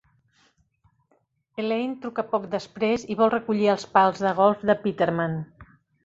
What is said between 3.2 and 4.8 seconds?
recollir els pals de golf de